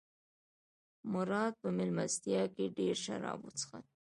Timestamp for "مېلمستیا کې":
1.77-2.73